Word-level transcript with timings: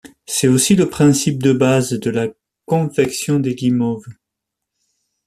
C'est 0.25 0.47
aussi 0.47 0.75
le 0.75 0.89
principe 0.89 1.43
de 1.43 1.53
base 1.53 1.91
de 1.93 2.09
la 2.09 2.27
confection 2.65 3.39
des 3.39 3.53
guimauves. 3.53 4.07